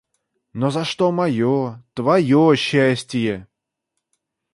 [0.53, 3.47] Но за что мое, твое счастие?..